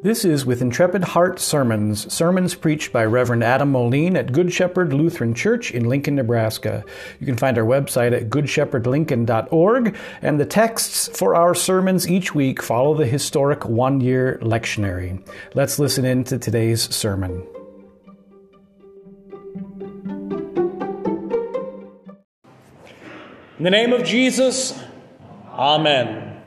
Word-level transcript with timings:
This 0.00 0.24
is 0.24 0.46
with 0.46 0.62
Intrepid 0.62 1.02
Heart 1.02 1.40
Sermons, 1.40 2.12
sermons 2.12 2.54
preached 2.54 2.92
by 2.92 3.04
Reverend 3.04 3.42
Adam 3.42 3.72
Moline 3.72 4.16
at 4.16 4.30
Good 4.30 4.52
Shepherd 4.52 4.92
Lutheran 4.92 5.34
Church 5.34 5.72
in 5.72 5.88
Lincoln, 5.88 6.14
Nebraska. 6.14 6.84
You 7.18 7.26
can 7.26 7.36
find 7.36 7.58
our 7.58 7.64
website 7.64 8.12
at 8.12 8.30
goodshepherdlincoln.org, 8.30 9.96
and 10.22 10.38
the 10.38 10.46
texts 10.46 11.08
for 11.18 11.34
our 11.34 11.52
sermons 11.52 12.08
each 12.08 12.32
week 12.32 12.62
follow 12.62 12.94
the 12.94 13.06
historic 13.06 13.64
one 13.64 14.00
year 14.00 14.38
lectionary. 14.40 15.26
Let's 15.54 15.80
listen 15.80 16.04
in 16.04 16.22
to 16.24 16.38
today's 16.38 16.94
sermon. 16.94 17.44
In 23.58 23.64
the 23.64 23.70
name 23.70 23.92
of 23.92 24.04
Jesus, 24.04 24.80
Amen. 25.50 26.40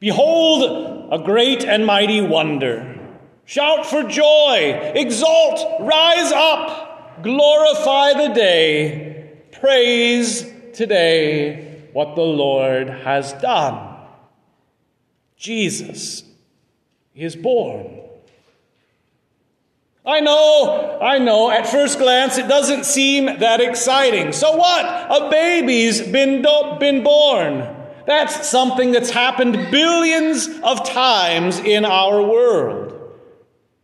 Behold 0.00 0.97
a 1.10 1.18
great 1.18 1.64
and 1.64 1.86
mighty 1.86 2.20
wonder. 2.20 2.98
Shout 3.44 3.86
for 3.86 4.02
joy, 4.02 4.92
exult, 4.94 5.80
rise 5.80 6.32
up, 6.32 7.22
glorify 7.22 8.12
the 8.12 8.34
day, 8.34 9.40
praise 9.52 10.42
today 10.74 11.88
what 11.94 12.14
the 12.14 12.22
Lord 12.22 12.88
has 12.88 13.32
done. 13.34 13.96
Jesus 15.36 16.24
is 17.14 17.34
born. 17.36 18.00
I 20.04 20.20
know, 20.20 20.98
I 21.00 21.18
know, 21.18 21.50
at 21.50 21.66
first 21.66 21.98
glance 21.98 22.38
it 22.38 22.48
doesn't 22.48 22.84
seem 22.84 23.26
that 23.26 23.60
exciting. 23.60 24.32
So 24.32 24.56
what? 24.56 24.84
A 24.84 25.30
baby's 25.30 26.00
been, 26.00 26.42
do- 26.42 26.76
been 26.78 27.02
born. 27.02 27.77
That's 28.08 28.48
something 28.48 28.92
that's 28.92 29.10
happened 29.10 29.70
billions 29.70 30.48
of 30.62 30.82
times 30.88 31.58
in 31.58 31.84
our 31.84 32.22
world. 32.22 32.94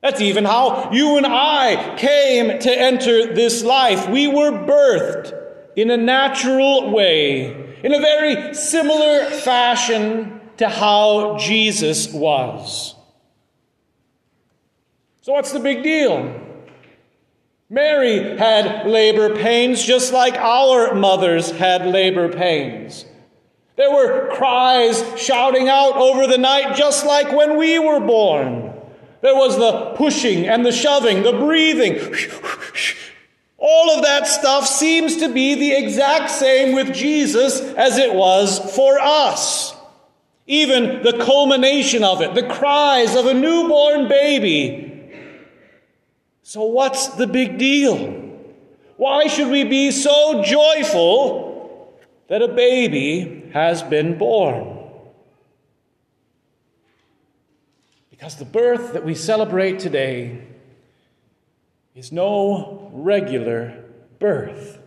That's 0.00 0.22
even 0.22 0.46
how 0.46 0.90
you 0.92 1.18
and 1.18 1.26
I 1.26 1.94
came 1.98 2.58
to 2.58 2.72
enter 2.72 3.34
this 3.34 3.62
life. 3.62 4.08
We 4.08 4.26
were 4.26 4.50
birthed 4.50 5.38
in 5.76 5.90
a 5.90 5.98
natural 5.98 6.90
way, 6.90 7.76
in 7.84 7.92
a 7.92 8.00
very 8.00 8.54
similar 8.54 9.26
fashion 9.26 10.40
to 10.56 10.70
how 10.70 11.36
Jesus 11.36 12.10
was. 12.10 12.94
So, 15.20 15.34
what's 15.34 15.52
the 15.52 15.60
big 15.60 15.82
deal? 15.82 16.40
Mary 17.68 18.38
had 18.38 18.86
labor 18.86 19.36
pains 19.36 19.84
just 19.84 20.14
like 20.14 20.36
our 20.36 20.94
mothers 20.94 21.50
had 21.50 21.84
labor 21.84 22.32
pains. 22.32 23.04
There 23.76 23.90
were 23.90 24.28
cries 24.34 25.02
shouting 25.20 25.68
out 25.68 25.96
over 25.96 26.26
the 26.26 26.38
night 26.38 26.76
just 26.76 27.04
like 27.04 27.32
when 27.32 27.56
we 27.56 27.78
were 27.78 28.00
born. 28.00 28.72
There 29.20 29.34
was 29.34 29.56
the 29.56 29.94
pushing 29.96 30.46
and 30.46 30.64
the 30.64 30.70
shoving, 30.70 31.22
the 31.22 31.32
breathing. 31.32 31.98
All 33.58 33.96
of 33.96 34.04
that 34.04 34.26
stuff 34.26 34.66
seems 34.66 35.16
to 35.16 35.32
be 35.32 35.54
the 35.54 35.72
exact 35.72 36.30
same 36.30 36.74
with 36.74 36.94
Jesus 36.94 37.60
as 37.60 37.96
it 37.96 38.14
was 38.14 38.58
for 38.76 38.98
us. 39.00 39.74
Even 40.46 41.02
the 41.02 41.24
culmination 41.24 42.04
of 42.04 42.20
it, 42.20 42.34
the 42.34 42.46
cries 42.46 43.16
of 43.16 43.24
a 43.24 43.32
newborn 43.32 44.06
baby. 44.08 44.92
So, 46.42 46.64
what's 46.64 47.08
the 47.08 47.26
big 47.26 47.56
deal? 47.56 47.96
Why 48.98 49.26
should 49.26 49.48
we 49.48 49.64
be 49.64 49.90
so 49.90 50.42
joyful 50.44 51.98
that 52.28 52.42
a 52.42 52.48
baby 52.48 53.43
has 53.54 53.84
been 53.84 54.18
born? 54.18 54.76
Because 58.10 58.36
the 58.36 58.44
birth 58.44 58.94
that 58.94 59.04
we 59.04 59.14
celebrate 59.14 59.78
today 59.78 60.42
is 61.94 62.10
no 62.10 62.90
regular 62.92 63.84
birth. 64.18 64.80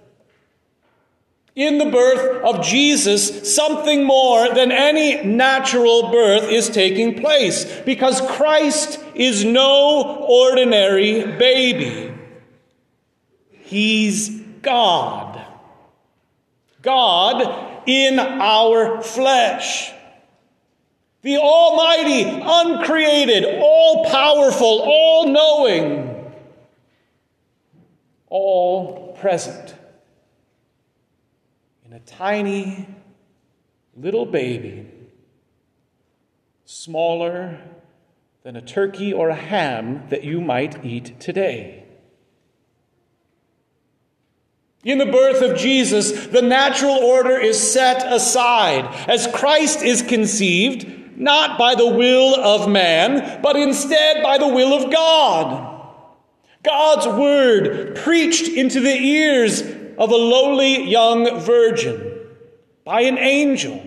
In 1.56 1.77
the 1.77 1.85
birth 1.85 2.44
of 2.44 2.63
Jesus, 2.63 3.56
something 3.56 4.03
more 4.03 4.53
than 4.53 4.73
any 4.73 5.23
natural 5.23 6.11
birth 6.11 6.51
is 6.51 6.69
taking 6.69 7.22
place 7.22 7.63
because 7.85 8.19
Christ 8.19 9.00
is 9.16 9.45
no 9.45 10.25
ordinary 10.27 11.25
baby. 11.38 12.13
He's 13.50 14.29
God. 14.61 15.41
God 16.81 17.76
in 17.87 18.19
our 18.19 19.01
flesh. 19.01 19.91
The 21.23 21.37
Almighty, 21.37 22.23
uncreated, 22.23 23.59
all 23.59 24.05
powerful, 24.05 24.81
all 24.83 25.27
knowing, 25.27 26.33
all 28.29 29.17
present 29.19 29.75
in 31.85 31.93
a 31.93 31.99
tiny 32.01 32.87
little 33.95 34.25
baby, 34.25 34.85
smaller 36.65 37.59
than 38.43 38.55
a 38.55 38.61
turkey 38.61 39.11
or 39.13 39.29
a 39.29 39.35
ham 39.35 40.03
that 40.09 40.23
you 40.23 40.39
might 40.41 40.85
eat 40.85 41.19
today. 41.19 41.86
In 44.83 44.99
the 44.99 45.05
birth 45.05 45.41
of 45.41 45.57
Jesus, 45.57 46.27
the 46.27 46.41
natural 46.41 46.95
order 46.95 47.38
is 47.38 47.59
set 47.59 48.11
aside 48.11 48.85
as 49.09 49.27
Christ 49.27 49.81
is 49.81 50.01
conceived 50.01 51.17
not 51.17 51.57
by 51.57 51.73
the 51.75 51.88
will 51.88 52.35
of 52.35 52.69
man, 52.69 53.41
but 53.41 53.55
instead 53.55 54.21
by 54.21 54.38
the 54.38 54.47
will 54.47 54.73
of 54.73 54.91
God. 54.91 55.73
God's 56.63 57.07
word 57.07 57.95
preached 57.95 58.47
into 58.47 58.79
the 58.79 58.95
ears 58.95 59.61
of 59.97 60.11
a 60.11 60.15
lowly 60.15 60.83
young 60.89 61.39
virgin 61.39 62.19
by 62.85 63.01
an 63.01 63.17
angel. 63.17 63.83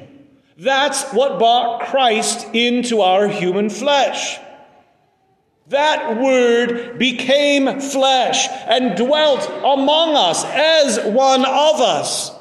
That's 0.58 1.04
what 1.12 1.38
brought 1.38 1.82
Christ 1.82 2.48
into 2.52 3.00
our 3.00 3.28
human 3.28 3.70
flesh. 3.70 4.38
That 5.70 6.20
word 6.20 6.98
became 6.98 7.80
flesh 7.80 8.48
and 8.66 8.96
dwelt 8.96 9.48
among 9.48 10.16
us 10.16 10.44
as 10.44 10.98
one 11.12 11.44
of 11.44 11.80
us. 11.80 12.32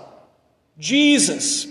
Jesus 0.80 1.68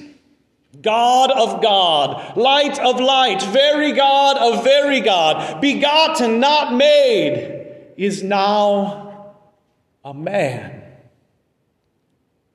God 0.81 1.33
of 1.33 1.61
God, 1.61 2.37
light 2.37 2.79
of 2.79 3.01
light, 3.01 3.43
very 3.43 3.93
God 3.93 4.37
of 4.37 4.63
very 4.63 5.01
God, 5.01 5.61
begotten, 5.61 6.39
not 6.39 6.75
made, 6.75 7.67
is 7.97 8.23
now 8.23 9.35
a 10.05 10.15
man, 10.15 10.85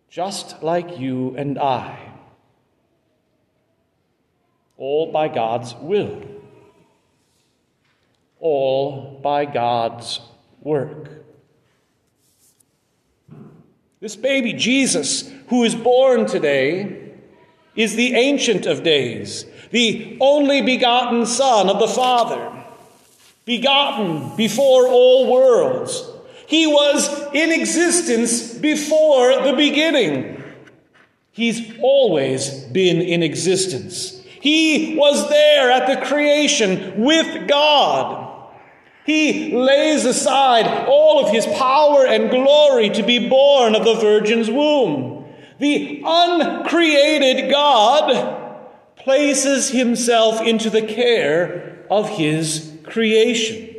just 0.10 0.64
like 0.64 1.00
you 1.00 1.36
and 1.36 1.60
I, 1.60 2.00
all 4.78 5.12
by 5.12 5.28
God's 5.28 5.76
will, 5.76 6.33
all 8.44 9.20
by 9.24 9.46
God's 9.46 10.20
work. 10.62 11.10
This 14.02 14.18
baby 14.18 14.52
Jesus, 14.52 15.32
who 15.48 15.64
is 15.64 15.74
born 15.74 16.26
today, 16.26 17.14
is 17.74 17.96
the 17.96 18.14
Ancient 18.16 18.66
of 18.66 18.84
Days, 18.84 19.46
the 19.72 20.18
only 20.20 20.62
begotten 20.62 21.26
Son 21.26 21.70
of 21.70 21.80
the 21.80 21.88
Father, 21.88 22.52
begotten 23.46 24.36
before 24.36 24.90
all 24.90 25.32
worlds. 25.32 26.04
He 26.46 26.68
was 26.68 27.10
in 27.34 27.50
existence 27.50 28.54
before 28.56 29.42
the 29.42 29.54
beginning. 29.56 30.44
He's 31.32 31.62
always 31.82 32.66
been 32.66 33.02
in 33.02 33.24
existence. 33.24 34.22
He 34.42 34.98
was 34.98 35.30
there 35.30 35.72
at 35.72 35.88
the 35.88 36.06
creation 36.06 37.02
with 37.02 37.48
God. 37.48 38.23
He 39.06 39.54
lays 39.54 40.06
aside 40.06 40.88
all 40.88 41.26
of 41.26 41.32
his 41.32 41.46
power 41.46 42.06
and 42.06 42.30
glory 42.30 42.90
to 42.92 43.04
be 43.04 43.28
born 43.28 43.76
of 43.76 43.84
the 43.84 43.96
Virgin's 43.96 44.50
womb. 44.50 45.26
The 45.60 46.02
uncreated 46.06 47.52
God 47.52 48.70
places 48.96 49.70
himself 49.70 50.42
into 50.42 50.70
the 50.70 50.82
care 50.82 51.86
of 51.90 52.10
his 52.10 52.78
creation. 52.84 53.76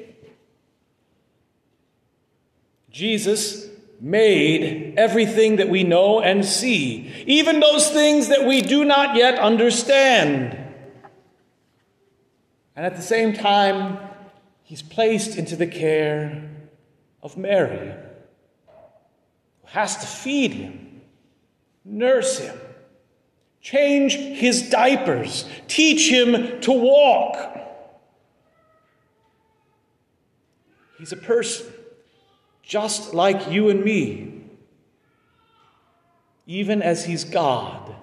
Jesus 2.91 3.69
made 4.00 4.94
everything 4.99 5.56
that 5.56 5.69
we 5.69 5.82
know 5.82 6.20
and 6.20 6.44
see, 6.44 7.11
even 7.27 7.59
those 7.59 7.91
things 7.91 8.29
that 8.29 8.47
we 8.47 8.61
do 8.61 8.85
not 8.85 9.17
yet 9.17 9.38
understand. 9.38 10.59
And 12.77 12.85
at 12.85 12.97
the 12.97 13.03
same 13.03 13.32
time, 13.32 13.99
he's 14.75 14.82
placed 14.82 15.38
into 15.38 15.55
the 15.55 15.69
care 15.69 16.50
of 17.23 17.37
Mary, 17.37 17.94
who 19.62 19.69
has 19.69 19.97
to 19.99 20.05
feed 20.05 20.50
him 20.50 20.85
nurse 21.85 22.38
him, 22.38 22.59
change 23.61 24.15
his 24.17 24.69
diapers, 24.69 25.49
teach 25.69 26.11
him 26.11 26.61
to 26.62 26.73
walk. 26.73 27.37
He's 30.99 31.12
a 31.12 31.17
person, 31.17 31.73
just 32.65 33.15
like 33.15 33.53
you 33.53 33.69
and 33.69 33.85
me, 33.85 34.43
even 36.49 36.82
as 36.82 37.05
He's 37.05 37.23
God, 37.23 37.94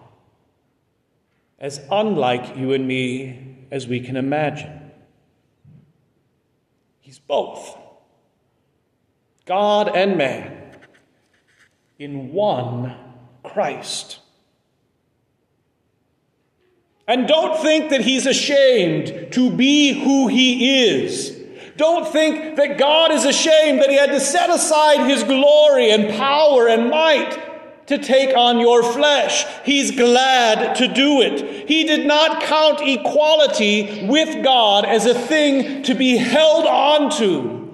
as 1.59 1.81
unlike 1.91 2.55
you 2.55 2.71
and 2.71 2.87
me 2.87 3.65
as 3.71 3.87
we 3.87 3.99
can 3.99 4.15
imagine. 4.15 4.80
He's 7.11 7.19
both 7.19 7.77
God 9.43 9.89
and 9.93 10.17
man 10.17 10.77
in 11.99 12.31
one 12.31 12.95
Christ. 13.43 14.19
And 17.09 17.27
don't 17.27 17.61
think 17.61 17.89
that 17.89 17.99
he's 17.99 18.25
ashamed 18.25 19.33
to 19.33 19.51
be 19.51 19.91
who 19.91 20.29
he 20.29 20.85
is. 20.85 21.37
Don't 21.75 22.07
think 22.07 22.55
that 22.55 22.77
God 22.77 23.11
is 23.11 23.25
ashamed 23.25 23.81
that 23.81 23.89
he 23.89 23.97
had 23.97 24.11
to 24.11 24.21
set 24.21 24.49
aside 24.49 25.05
his 25.05 25.23
glory 25.25 25.91
and 25.91 26.17
power 26.17 26.69
and 26.69 26.89
might 26.89 27.50
to 27.91 27.97
take 27.97 28.35
on 28.35 28.57
your 28.57 28.81
flesh. 28.81 29.45
He's 29.65 29.91
glad 29.91 30.77
to 30.77 30.87
do 30.87 31.21
it. 31.21 31.67
He 31.67 31.83
did 31.83 32.07
not 32.07 32.41
count 32.41 32.79
equality 32.81 34.07
with 34.07 34.41
God 34.43 34.85
as 34.85 35.05
a 35.05 35.13
thing 35.13 35.83
to 35.83 35.93
be 35.93 36.15
held 36.15 36.65
onto. 36.65 37.69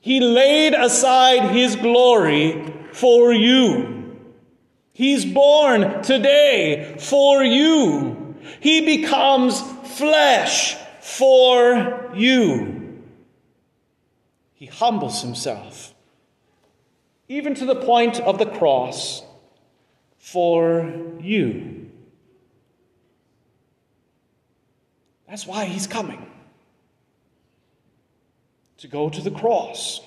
He 0.00 0.20
laid 0.20 0.72
aside 0.72 1.50
his 1.54 1.76
glory 1.76 2.72
for 2.94 3.30
you. 3.30 4.16
He's 4.94 5.26
born 5.26 6.02
today 6.02 6.96
for 6.98 7.44
you. 7.44 8.36
He 8.60 8.86
becomes 8.86 9.60
flesh 9.98 10.76
for 11.02 12.10
you. 12.16 13.02
He 14.54 14.64
humbles 14.64 15.20
himself, 15.20 15.94
even 17.28 17.54
to 17.56 17.66
the 17.66 17.76
point 17.76 18.18
of 18.18 18.38
the 18.38 18.46
cross, 18.46 19.22
for 20.18 20.92
you. 21.20 21.90
That's 25.28 25.46
why 25.46 25.66
he's 25.66 25.86
coming 25.86 26.26
to 28.78 28.88
go 28.88 29.10
to 29.10 29.20
the 29.20 29.30
cross. 29.30 30.00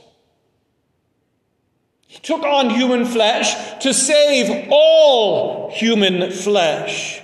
He 2.08 2.19
took 2.19 2.44
on 2.44 2.69
human 2.72 3.06
flesh 3.06 3.81
to 3.84 3.94
save 3.94 4.68
all 4.69 5.72
human 5.72 6.31
flesh, 6.31 7.22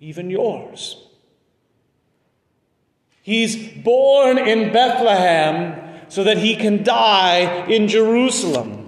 even 0.00 0.30
yours. 0.30 0.96
He's 3.22 3.56
born 3.84 4.38
in 4.38 4.72
Bethlehem 4.72 6.08
so 6.08 6.24
that 6.24 6.38
he 6.38 6.56
can 6.56 6.82
die 6.82 7.66
in 7.66 7.86
Jerusalem. 7.86 8.81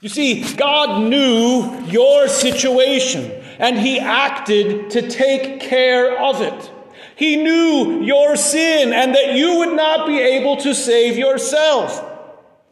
You 0.00 0.08
see, 0.08 0.44
God 0.54 1.08
knew 1.08 1.84
your 1.86 2.28
situation 2.28 3.32
and 3.58 3.76
he 3.76 3.98
acted 3.98 4.90
to 4.90 5.08
take 5.08 5.60
care 5.60 6.22
of 6.22 6.40
it. 6.40 6.72
He 7.16 7.36
knew 7.36 8.02
your 8.02 8.36
sin 8.36 8.92
and 8.92 9.14
that 9.16 9.34
you 9.34 9.58
would 9.58 9.74
not 9.74 10.06
be 10.06 10.20
able 10.20 10.56
to 10.58 10.72
save 10.72 11.18
yourself. 11.18 12.04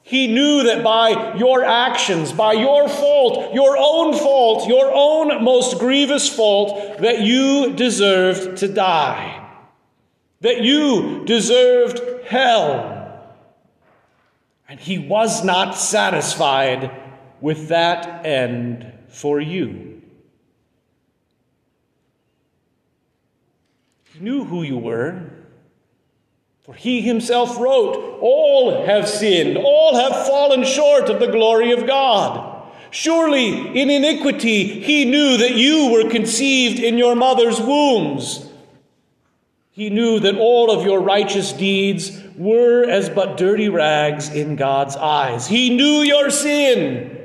He 0.02 0.28
knew 0.28 0.62
that 0.62 0.84
by 0.84 1.34
your 1.34 1.64
actions, 1.64 2.32
by 2.32 2.52
your 2.52 2.88
fault, 2.88 3.52
your 3.52 3.76
own 3.76 4.14
fault, 4.14 4.68
your 4.68 4.92
own 4.94 5.42
most 5.42 5.80
grievous 5.80 6.28
fault, 6.28 6.98
that 6.98 7.22
you 7.22 7.72
deserved 7.72 8.58
to 8.58 8.68
die. 8.68 9.42
That 10.42 10.62
you 10.62 11.24
deserved 11.24 12.24
hell. 12.24 12.92
And 14.68 14.78
he 14.78 14.98
was 14.98 15.44
not 15.44 15.72
satisfied 15.76 16.92
with 17.40 17.68
that 17.68 18.24
end 18.24 18.92
for 19.08 19.40
you. 19.40 20.02
He 24.12 24.20
knew 24.20 24.44
who 24.44 24.62
you 24.62 24.78
were. 24.78 25.30
For 26.62 26.74
he 26.74 27.00
himself 27.00 27.58
wrote, 27.58 28.18
All 28.20 28.84
have 28.86 29.08
sinned, 29.08 29.56
all 29.56 29.94
have 29.94 30.26
fallen 30.26 30.64
short 30.64 31.08
of 31.08 31.20
the 31.20 31.30
glory 31.30 31.70
of 31.70 31.86
God. 31.86 32.54
Surely 32.90 33.80
in 33.80 33.90
iniquity 33.90 34.80
he 34.80 35.04
knew 35.04 35.36
that 35.36 35.54
you 35.54 35.92
were 35.92 36.10
conceived 36.10 36.80
in 36.80 36.98
your 36.98 37.14
mother's 37.14 37.60
wombs. 37.60 38.48
He 39.70 39.90
knew 39.90 40.18
that 40.20 40.38
all 40.38 40.70
of 40.70 40.84
your 40.84 41.00
righteous 41.00 41.52
deeds 41.52 42.20
were 42.36 42.88
as 42.88 43.10
but 43.10 43.36
dirty 43.36 43.68
rags 43.68 44.30
in 44.30 44.56
God's 44.56 44.96
eyes. 44.96 45.46
He 45.46 45.76
knew 45.76 46.00
your 46.00 46.30
sin 46.30 47.15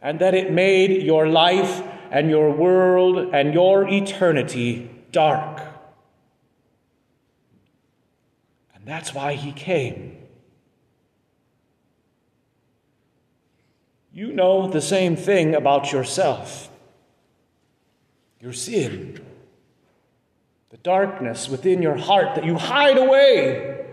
and 0.00 0.18
that 0.20 0.34
it 0.34 0.52
made 0.52 1.02
your 1.02 1.28
life 1.28 1.82
and 2.10 2.30
your 2.30 2.50
world 2.50 3.34
and 3.34 3.52
your 3.54 3.88
eternity 3.88 4.90
dark. 5.10 5.60
And 8.74 8.86
that's 8.86 9.12
why 9.12 9.34
he 9.34 9.52
came. 9.52 10.18
You 14.12 14.32
know 14.32 14.68
the 14.68 14.80
same 14.80 15.14
thing 15.16 15.54
about 15.54 15.92
yourself 15.92 16.70
your 18.40 18.52
sin, 18.52 19.20
the 20.70 20.76
darkness 20.76 21.48
within 21.48 21.82
your 21.82 21.96
heart 21.96 22.36
that 22.36 22.44
you 22.44 22.54
hide 22.54 22.96
away. 22.96 23.84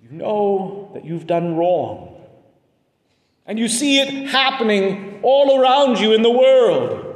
You 0.00 0.10
know 0.10 0.90
that 0.94 1.04
you've 1.04 1.26
done 1.26 1.56
wrong. 1.56 2.13
And 3.46 3.58
you 3.58 3.68
see 3.68 4.00
it 4.00 4.28
happening 4.28 5.20
all 5.22 5.60
around 5.60 5.98
you 5.98 6.12
in 6.12 6.22
the 6.22 6.30
world. 6.30 7.14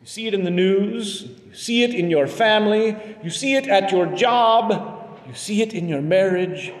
You 0.00 0.06
see 0.06 0.26
it 0.26 0.34
in 0.34 0.44
the 0.44 0.50
news, 0.50 1.22
you 1.22 1.54
see 1.54 1.82
it 1.82 1.94
in 1.94 2.10
your 2.10 2.26
family, 2.26 2.96
you 3.22 3.28
see 3.28 3.54
it 3.54 3.68
at 3.68 3.92
your 3.92 4.06
job, 4.06 5.20
you 5.26 5.34
see 5.34 5.60
it 5.60 5.74
in 5.74 5.88
your 5.88 6.00
marriage, 6.00 6.72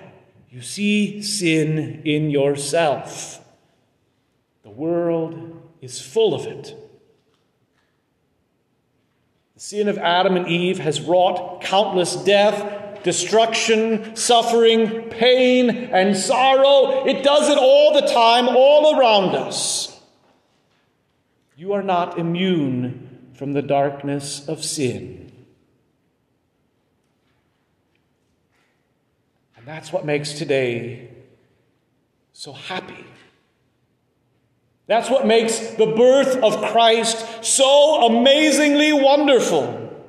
you 0.50 0.62
see 0.62 1.22
sin 1.22 2.02
in 2.04 2.30
yourself. 2.30 3.44
The 4.62 4.70
world 4.70 5.62
is 5.82 6.00
full 6.00 6.34
of 6.34 6.46
it. 6.46 6.74
The 9.54 9.60
sin 9.60 9.88
of 9.88 9.98
Adam 9.98 10.36
and 10.36 10.48
Eve 10.48 10.78
has 10.78 11.02
wrought 11.02 11.60
countless 11.60 12.16
death, 12.16 12.79
destruction, 13.02 14.14
suffering, 14.16 15.08
pain, 15.10 15.70
and 15.70 16.16
sorrow. 16.16 17.06
It 17.06 17.22
does 17.22 17.48
it 17.48 17.58
all 17.58 17.94
the 17.94 18.06
time, 18.06 18.48
all 18.48 18.98
around 18.98 19.34
us. 19.34 20.00
You 21.56 21.72
are 21.72 21.82
not 21.82 22.18
immune 22.18 23.32
from 23.34 23.52
the 23.52 23.62
darkness 23.62 24.48
of 24.48 24.64
sin. 24.64 25.32
And 29.56 29.66
that's 29.66 29.92
what 29.92 30.04
makes 30.04 30.32
today 30.32 31.10
so 32.32 32.52
happy. 32.52 33.04
That's 34.86 35.08
what 35.08 35.26
makes 35.26 35.58
the 35.58 35.86
birth 35.86 36.36
of 36.42 36.60
Christ 36.72 37.44
so 37.44 38.06
amazingly 38.06 38.92
wonderful. 38.92 40.02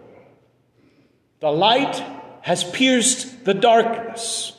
The 1.39 1.51
light 1.51 2.01
has 2.41 2.63
pierced 2.63 3.45
the 3.45 3.53
darkness. 3.53 4.53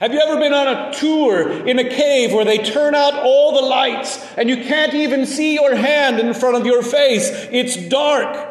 Have 0.00 0.14
you 0.14 0.20
ever 0.20 0.40
been 0.40 0.54
on 0.54 0.66
a 0.66 0.92
tour 0.94 1.66
in 1.66 1.78
a 1.78 1.88
cave 1.88 2.32
where 2.32 2.44
they 2.44 2.58
turn 2.58 2.94
out 2.94 3.14
all 3.14 3.52
the 3.60 3.66
lights 3.66 4.18
and 4.38 4.48
you 4.48 4.56
can't 4.56 4.94
even 4.94 5.26
see 5.26 5.54
your 5.54 5.76
hand 5.76 6.18
in 6.18 6.32
front 6.32 6.56
of 6.56 6.64
your 6.64 6.82
face? 6.82 7.28
It's 7.50 7.76
dark. 7.76 8.48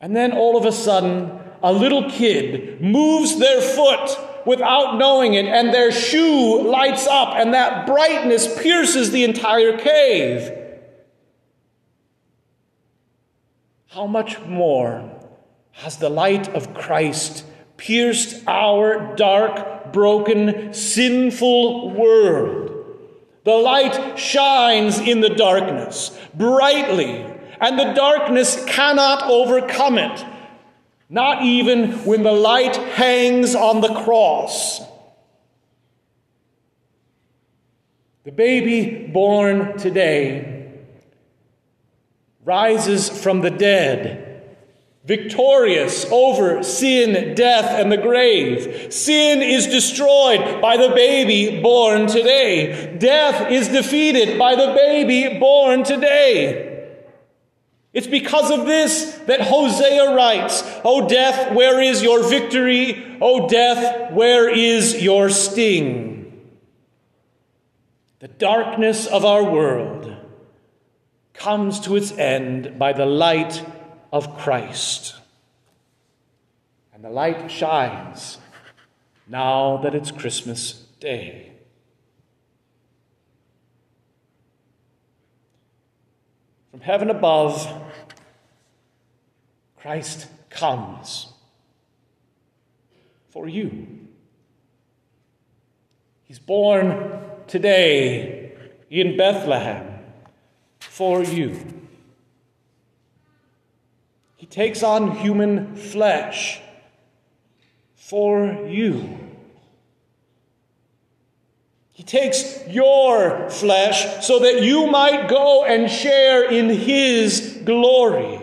And 0.00 0.14
then 0.14 0.32
all 0.32 0.58
of 0.58 0.66
a 0.66 0.72
sudden, 0.72 1.40
a 1.62 1.72
little 1.72 2.10
kid 2.10 2.82
moves 2.82 3.38
their 3.38 3.62
foot 3.62 4.18
without 4.44 4.98
knowing 4.98 5.34
it, 5.34 5.46
and 5.46 5.72
their 5.74 5.90
shoe 5.90 6.60
lights 6.62 7.06
up, 7.06 7.34
and 7.34 7.54
that 7.54 7.86
brightness 7.86 8.46
pierces 8.62 9.10
the 9.10 9.24
entire 9.24 9.76
cave. 9.78 10.52
How 13.88 14.06
much 14.06 14.38
more 14.42 15.15
has 15.76 15.98
the 15.98 16.08
light 16.08 16.48
of 16.54 16.72
Christ 16.72 17.44
pierced 17.76 18.42
our 18.46 19.14
dark 19.14 19.92
broken, 19.92 20.72
sinful 20.72 21.90
world. 21.90 22.72
The 23.44 23.52
light 23.52 24.18
shines 24.18 24.98
in 24.98 25.20
the 25.20 25.28
darkness 25.28 26.18
brightly, 26.34 27.26
and 27.60 27.78
the 27.78 27.92
darkness 27.92 28.64
cannot 28.64 29.30
overcome 29.30 29.98
it, 29.98 30.24
not 31.10 31.42
even 31.42 31.92
when 32.06 32.22
the 32.22 32.32
light 32.32 32.76
hangs 32.76 33.54
on 33.54 33.82
the 33.82 34.02
cross. 34.02 34.80
The 38.24 38.32
baby 38.32 39.06
born 39.06 39.76
today 39.76 40.72
rises 42.44 43.10
from 43.10 43.42
the 43.42 43.50
dead 43.50 44.25
victorious 45.06 46.04
over 46.10 46.64
sin, 46.64 47.34
death, 47.36 47.70
and 47.70 47.92
the 47.92 47.96
grave. 47.96 48.92
Sin 48.92 49.40
is 49.40 49.68
destroyed 49.68 50.60
by 50.60 50.76
the 50.76 50.88
baby 50.94 51.62
born 51.62 52.08
today. 52.08 52.96
Death 52.98 53.50
is 53.50 53.68
defeated 53.68 54.36
by 54.36 54.56
the 54.56 54.74
baby 54.74 55.38
born 55.38 55.84
today. 55.84 56.72
It's 57.92 58.08
because 58.08 58.50
of 58.50 58.66
this 58.66 59.12
that 59.26 59.40
Hosea 59.42 60.12
writes, 60.14 60.62
O 60.84 61.08
death, 61.08 61.54
where 61.54 61.80
is 61.80 62.02
your 62.02 62.28
victory? 62.28 63.16
O 63.20 63.48
death, 63.48 64.12
where 64.12 64.50
is 64.50 65.00
your 65.02 65.30
sting? 65.30 66.50
The 68.18 68.28
darkness 68.28 69.06
of 69.06 69.24
our 69.24 69.44
world 69.44 70.14
comes 71.32 71.78
to 71.80 71.94
its 71.94 72.10
end 72.12 72.76
by 72.76 72.92
the 72.92 73.06
light 73.06 73.64
of 74.12 74.38
Christ. 74.38 75.16
And 76.92 77.04
the 77.04 77.10
light 77.10 77.50
shines 77.50 78.38
now 79.28 79.78
that 79.78 79.94
it's 79.94 80.10
Christmas 80.10 80.84
Day. 81.00 81.52
From 86.70 86.80
heaven 86.80 87.10
above, 87.10 87.82
Christ 89.78 90.26
comes 90.50 91.32
for 93.30 93.48
you. 93.48 93.86
He's 96.24 96.38
born 96.38 97.20
today 97.46 98.52
in 98.90 99.16
Bethlehem 99.16 100.00
for 100.80 101.22
you. 101.22 101.85
He 104.36 104.46
takes 104.46 104.82
on 104.82 105.16
human 105.16 105.76
flesh 105.76 106.60
for 107.94 108.66
you. 108.68 109.18
He 111.90 112.02
takes 112.02 112.66
your 112.68 113.48
flesh 113.48 114.24
so 114.24 114.38
that 114.40 114.62
you 114.62 114.86
might 114.86 115.28
go 115.28 115.64
and 115.64 115.90
share 115.90 116.50
in 116.50 116.68
His 116.68 117.62
glory 117.64 118.38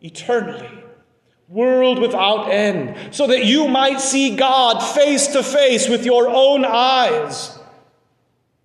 eternally, 0.00 0.70
world 1.46 1.98
without 1.98 2.50
end, 2.50 3.14
so 3.14 3.26
that 3.26 3.44
you 3.44 3.68
might 3.68 4.00
see 4.00 4.34
God 4.34 4.80
face 4.80 5.28
to 5.28 5.42
face 5.42 5.88
with 5.88 6.06
your 6.06 6.28
own 6.28 6.64
eyes 6.64 7.58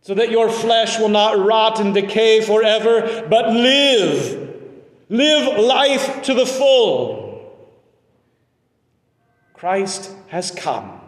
so 0.06 0.14
that 0.14 0.30
your 0.30 0.52
flesh 0.52 1.00
will 1.00 1.10
not 1.10 1.36
rot 1.36 1.80
and 1.80 1.96
decay 1.96 2.40
forever, 2.40 3.26
but 3.28 3.52
live. 3.52 4.45
Live 5.10 5.60
life 5.60 6.24
to 6.24 6.34
the 6.34 6.46
full. 6.46 7.36
Christ 9.54 10.12
has 10.28 10.52
come. 10.52 11.00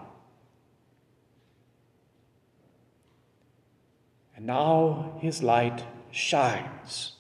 And 4.35 4.45
now 4.45 5.17
his 5.19 5.41
light 5.41 5.83
shines. 6.11 7.13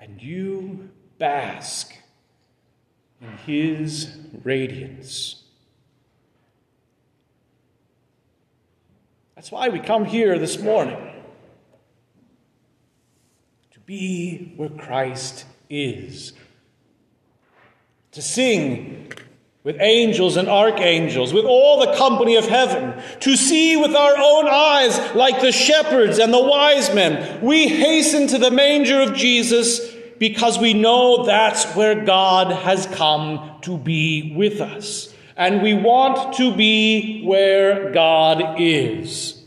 And 0.00 0.20
you 0.20 0.90
bask 1.18 1.94
in 3.20 3.36
his 3.38 4.16
radiance. 4.42 5.44
That's 9.36 9.52
why 9.52 9.68
we 9.68 9.78
come 9.78 10.04
here 10.04 10.36
this 10.36 10.58
morning 10.58 11.07
be 13.88 14.52
where 14.56 14.68
Christ 14.68 15.46
is, 15.70 16.34
to 18.12 18.20
sing 18.20 19.10
with 19.64 19.80
angels 19.80 20.36
and 20.36 20.46
archangels, 20.46 21.32
with 21.32 21.46
all 21.46 21.80
the 21.80 21.96
company 21.96 22.36
of 22.36 22.46
heaven, 22.46 23.02
to 23.20 23.34
see 23.34 23.76
with 23.76 23.94
our 23.94 24.14
own 24.14 24.46
eyes 24.46 25.14
like 25.14 25.40
the 25.40 25.52
shepherds 25.52 26.18
and 26.18 26.34
the 26.34 26.42
wise 26.42 26.94
men. 26.94 27.40
We 27.40 27.66
hasten 27.66 28.26
to 28.26 28.36
the 28.36 28.50
manger 28.50 29.00
of 29.00 29.14
Jesus 29.14 29.80
because 30.18 30.58
we 30.58 30.74
know 30.74 31.24
that's 31.24 31.64
where 31.74 32.04
God 32.04 32.52
has 32.52 32.86
come 32.88 33.58
to 33.62 33.78
be 33.78 34.34
with 34.36 34.60
us 34.60 35.14
and 35.34 35.62
we 35.62 35.72
want 35.72 36.34
to 36.34 36.54
be 36.54 37.24
where 37.24 37.90
God 37.90 38.60
is. 38.60 39.42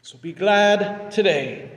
So 0.00 0.16
be 0.16 0.32
glad 0.32 1.10
today. 1.10 1.73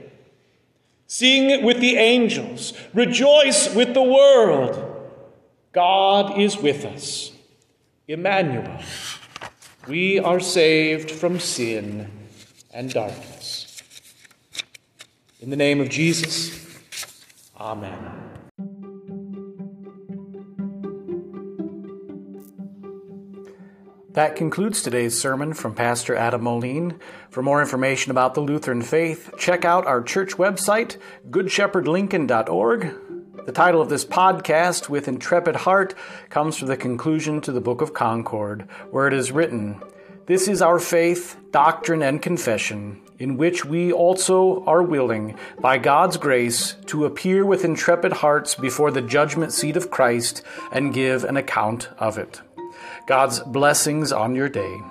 Sing 1.08 1.64
with 1.64 1.80
the 1.80 1.96
angels, 1.96 2.74
rejoice 2.92 3.74
with 3.74 3.94
the 3.94 4.02
world. 4.02 4.84
God 5.72 6.38
is 6.38 6.58
with 6.58 6.84
us. 6.84 7.32
Emmanuel, 8.06 8.80
we 9.86 10.18
are 10.18 10.38
saved 10.38 11.10
from 11.10 11.40
sin 11.40 12.10
and 12.74 12.92
darkness. 12.92 13.82
In 15.40 15.48
the 15.48 15.56
name 15.56 15.80
of 15.80 15.88
Jesus, 15.88 16.66
Amen. 17.58 18.27
That 24.18 24.34
concludes 24.34 24.82
today's 24.82 25.16
sermon 25.16 25.54
from 25.54 25.76
Pastor 25.76 26.16
Adam 26.16 26.42
Moline. 26.42 26.98
For 27.30 27.40
more 27.40 27.60
information 27.60 28.10
about 28.10 28.34
the 28.34 28.40
Lutheran 28.40 28.82
faith, 28.82 29.30
check 29.38 29.64
out 29.64 29.86
our 29.86 30.02
church 30.02 30.32
website, 30.32 30.96
goodshepherdlincoln.org. 31.30 33.46
The 33.46 33.52
title 33.52 33.80
of 33.80 33.88
this 33.88 34.04
podcast, 34.04 34.88
With 34.88 35.06
Intrepid 35.06 35.54
Heart, 35.54 35.94
comes 36.30 36.56
from 36.56 36.66
the 36.66 36.76
conclusion 36.76 37.40
to 37.42 37.52
the 37.52 37.60
Book 37.60 37.80
of 37.80 37.94
Concord, 37.94 38.62
where 38.90 39.06
it 39.06 39.14
is 39.14 39.30
written, 39.30 39.80
This 40.26 40.48
is 40.48 40.62
our 40.62 40.80
faith, 40.80 41.36
doctrine, 41.52 42.02
and 42.02 42.20
confession, 42.20 43.00
in 43.20 43.36
which 43.36 43.64
we 43.64 43.92
also 43.92 44.64
are 44.64 44.82
willing, 44.82 45.36
by 45.60 45.78
God's 45.78 46.16
grace, 46.16 46.74
to 46.86 47.04
appear 47.04 47.46
with 47.46 47.64
intrepid 47.64 48.14
hearts 48.14 48.56
before 48.56 48.90
the 48.90 49.00
judgment 49.00 49.52
seat 49.52 49.76
of 49.76 49.92
Christ 49.92 50.42
and 50.72 50.92
give 50.92 51.22
an 51.22 51.36
account 51.36 51.88
of 51.98 52.18
it. 52.18 52.40
God's 53.08 53.40
blessings 53.40 54.12
on 54.12 54.34
your 54.34 54.50
day. 54.50 54.82